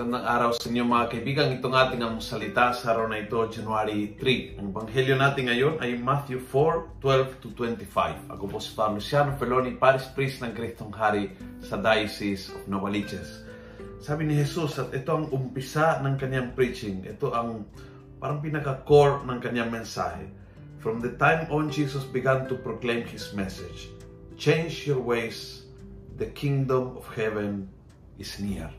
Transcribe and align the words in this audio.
Magandang 0.00 0.32
araw 0.32 0.50
sa 0.56 0.72
inyo 0.72 0.80
mga 0.88 1.06
kaibigan. 1.12 1.52
Itong 1.60 1.76
ating 1.76 2.00
ang 2.00 2.24
salita 2.24 2.72
sa 2.72 2.96
araw 2.96 3.12
na 3.12 3.20
ito, 3.20 3.36
January 3.52 4.16
3. 4.16 4.56
Ang 4.56 4.72
Ebanghelyo 4.72 5.12
natin 5.12 5.52
ngayon 5.52 5.76
ay 5.76 6.00
Matthew 6.00 6.40
4, 6.40 7.04
12 7.04 7.44
to 7.44 7.52
25. 7.52 8.32
Ako 8.32 8.48
po 8.48 8.56
si 8.64 8.72
Father 8.72 8.96
Luciano 8.96 9.36
Feloni, 9.36 9.76
Paris 9.76 10.08
Priest 10.16 10.40
ng 10.40 10.56
Kristong 10.56 10.88
Hari 10.96 11.36
sa 11.60 11.76
Diocese 11.76 12.48
of 12.48 12.64
Novaliches. 12.64 13.44
Sabi 14.00 14.24
ni 14.24 14.40
Jesus 14.40 14.80
at 14.80 14.88
ito 14.96 15.12
ang 15.12 15.28
umpisa 15.36 16.00
ng 16.00 16.16
kanyang 16.16 16.56
preaching. 16.56 17.04
Ito 17.04 17.36
ang 17.36 17.68
parang 18.16 18.40
pinaka-core 18.40 19.20
ng 19.28 19.36
kanyang 19.36 19.68
mensahe. 19.68 20.32
From 20.80 21.04
the 21.04 21.12
time 21.20 21.44
on, 21.52 21.68
Jesus 21.68 22.08
began 22.08 22.48
to 22.48 22.56
proclaim 22.56 23.04
His 23.04 23.36
message. 23.36 23.92
Change 24.40 24.88
your 24.88 25.04
ways. 25.04 25.68
The 26.16 26.32
kingdom 26.32 26.96
of 26.96 27.04
heaven 27.12 27.68
is 28.16 28.40
near 28.40 28.72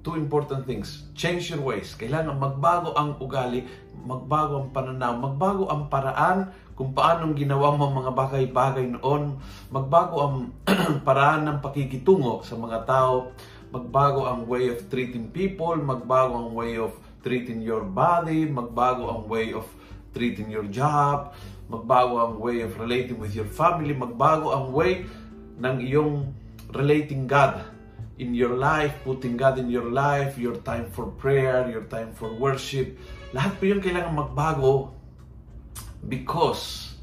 two 0.00 0.16
important 0.16 0.64
things. 0.64 1.04
Change 1.12 1.52
your 1.52 1.60
ways. 1.60 1.92
Kailangan 1.96 2.40
magbago 2.40 2.96
ang 2.96 3.20
ugali, 3.20 3.68
magbago 4.00 4.64
ang 4.64 4.68
pananaw, 4.72 5.12
magbago 5.20 5.68
ang 5.68 5.92
paraan 5.92 6.48
kung 6.72 6.96
paanong 6.96 7.36
ginawa 7.36 7.76
mo 7.76 7.92
mga 7.92 8.12
bagay-bagay 8.16 8.96
noon, 8.96 9.36
magbago 9.68 10.16
ang 10.24 10.36
paraan 11.08 11.44
ng 11.44 11.58
pakikitungo 11.60 12.40
sa 12.40 12.56
mga 12.56 12.88
tao, 12.88 13.36
magbago 13.68 14.24
ang 14.24 14.48
way 14.48 14.72
of 14.72 14.88
treating 14.88 15.28
people, 15.28 15.76
magbago 15.76 16.40
ang 16.40 16.56
way 16.56 16.80
of 16.80 16.96
treating 17.20 17.60
your 17.60 17.84
body, 17.84 18.48
magbago 18.48 19.12
ang 19.12 19.28
way 19.28 19.52
of 19.52 19.68
treating 20.16 20.48
your 20.48 20.64
job, 20.72 21.36
magbago 21.68 22.16
ang 22.16 22.34
way 22.40 22.64
of 22.64 22.72
relating 22.80 23.20
with 23.20 23.36
your 23.36 23.44
family, 23.44 23.92
magbago 23.92 24.48
ang 24.48 24.72
way 24.72 25.04
ng 25.60 25.84
iyong 25.84 26.32
relating 26.72 27.28
God 27.28 27.60
in 28.20 28.36
your 28.36 28.52
life, 28.52 28.92
putting 29.00 29.40
God 29.40 29.56
in 29.56 29.72
your 29.72 29.88
life, 29.88 30.36
your 30.36 30.60
time 30.60 30.84
for 30.92 31.08
prayer, 31.16 31.64
your 31.72 31.88
time 31.88 32.12
for 32.12 32.28
worship. 32.36 33.00
Lahat 33.32 33.56
po 33.56 33.64
yun 33.64 33.80
kailangan 33.80 34.12
magbago 34.12 34.92
because 36.04 36.94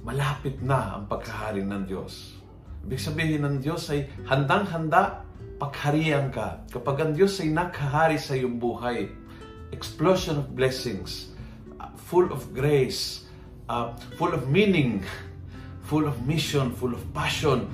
malapit 0.00 0.56
na 0.64 0.96
ang 0.96 1.04
pagkahari 1.04 1.60
ng 1.60 1.84
Diyos. 1.84 2.40
Ibig 2.88 3.02
sabihin 3.02 3.44
ng 3.44 3.60
Diyos 3.60 3.92
ay 3.92 4.08
handang-handa 4.24 5.26
pagharian 5.60 6.32
ka. 6.32 6.64
Kapag 6.72 6.96
ang 7.04 7.12
Diyos 7.12 7.36
ay 7.44 7.52
nakahari 7.52 8.16
sa 8.16 8.32
iyong 8.32 8.56
buhay, 8.56 9.12
explosion 9.76 10.40
of 10.40 10.56
blessings, 10.56 11.36
full 12.08 12.30
of 12.32 12.54
grace, 12.54 13.26
uh, 13.68 13.92
full 14.16 14.32
of 14.32 14.48
meaning, 14.48 15.02
full 15.84 16.06
of 16.06 16.14
mission, 16.24 16.70
full 16.70 16.94
of 16.94 17.02
passion, 17.10 17.66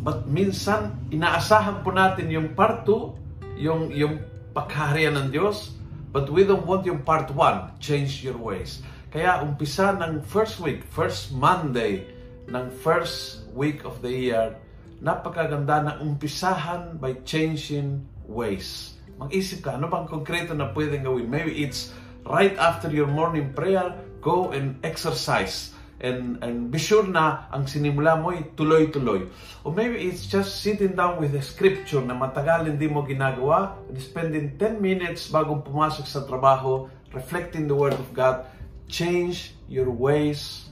But 0.00 0.28
minsan, 0.28 0.96
inaasahan 1.12 1.84
po 1.84 1.92
natin 1.92 2.28
yung 2.32 2.56
part 2.56 2.84
2, 2.88 3.60
yung, 3.60 3.92
yung 3.92 4.20
paghaharian 4.56 5.16
ng 5.16 5.28
Diyos. 5.32 5.76
But 6.16 6.32
we 6.32 6.48
don't 6.48 6.64
want 6.64 6.88
yung 6.88 7.04
part 7.04 7.28
1, 7.28 7.76
change 7.76 8.24
your 8.24 8.40
ways. 8.40 8.80
Kaya 9.12 9.44
umpisa 9.44 9.92
ng 9.96 10.24
first 10.24 10.60
week, 10.60 10.84
first 10.88 11.32
Monday 11.32 12.08
ng 12.48 12.72
first 12.80 13.44
week 13.52 13.84
of 13.84 14.00
the 14.00 14.08
year, 14.08 14.56
napakaganda 15.04 15.84
na 15.84 15.92
umpisahan 16.00 16.96
by 16.96 17.12
changing 17.28 18.00
ways. 18.24 18.96
Mag-isip 19.20 19.60
ka, 19.60 19.76
ano 19.76 19.92
bang 19.92 20.08
konkreto 20.08 20.56
na 20.56 20.72
pwedeng 20.72 21.04
gawin? 21.04 21.28
Maybe 21.28 21.64
it's 21.64 21.92
right 22.24 22.56
after 22.56 22.88
your 22.88 23.08
morning 23.08 23.52
prayer, 23.52 23.92
go 24.24 24.56
and 24.56 24.80
exercise 24.80 25.75
and, 26.00 26.36
and 26.44 26.68
be 26.68 26.76
sure 26.76 27.08
na 27.08 27.48
ang 27.48 27.64
sinimula 27.64 28.20
mo 28.20 28.32
ay 28.32 28.52
tuloy-tuloy. 28.52 29.24
Or 29.64 29.72
maybe 29.72 30.04
it's 30.04 30.28
just 30.28 30.60
sitting 30.60 30.92
down 30.92 31.16
with 31.16 31.32
the 31.32 31.40
scripture 31.40 32.04
na 32.04 32.12
matagal 32.12 32.68
hindi 32.68 32.84
mo 32.88 33.00
ginagawa 33.08 33.80
and 33.88 33.96
spending 33.96 34.60
10 34.60 34.80
minutes 34.80 35.32
bagong 35.32 35.64
pumasok 35.64 36.04
sa 36.04 36.28
trabaho, 36.28 36.88
reflecting 37.16 37.64
the 37.64 37.76
Word 37.76 37.96
of 37.96 38.08
God, 38.12 38.44
change 38.92 39.56
your 39.72 39.88
ways 39.88 40.68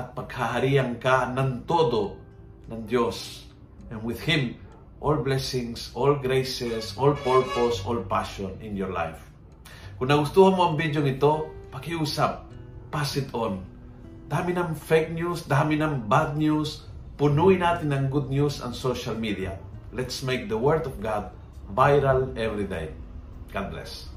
at 0.00 0.16
paghaharian 0.16 0.96
ka 0.96 1.28
ng 1.28 1.68
todo 1.68 2.16
ng 2.72 2.88
Diyos. 2.88 3.44
And 3.92 4.00
with 4.00 4.24
Him, 4.24 4.56
all 5.04 5.20
blessings, 5.20 5.92
all 5.92 6.16
graces, 6.16 6.96
all 6.96 7.12
purpose, 7.20 7.84
all 7.84 8.00
passion 8.08 8.56
in 8.64 8.80
your 8.80 8.88
life. 8.88 9.20
Kung 10.00 10.08
nagustuhan 10.08 10.56
mo 10.56 10.72
ang 10.72 10.80
video 10.80 11.04
ito, 11.04 11.52
pakiusap, 11.68 12.48
pass 12.88 13.20
it 13.20 13.28
on 13.36 13.71
Dami 14.32 14.56
ng 14.56 14.72
fake 14.72 15.12
news, 15.12 15.44
dami 15.44 15.76
ng 15.76 16.08
bad 16.08 16.40
news. 16.40 16.88
Punuin 17.20 17.60
natin 17.60 17.92
ng 17.92 18.08
good 18.08 18.32
news 18.32 18.64
ang 18.64 18.72
social 18.72 19.12
media. 19.12 19.60
Let's 19.92 20.24
make 20.24 20.48
the 20.48 20.56
Word 20.56 20.88
of 20.88 21.04
God 21.04 21.36
viral 21.68 22.32
every 22.32 22.64
day. 22.64 22.96
God 23.52 23.68
bless. 23.68 24.08